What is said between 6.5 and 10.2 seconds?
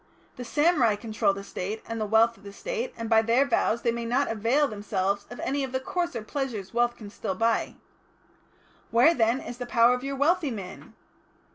wealth can still buy. Where, then, is the power of your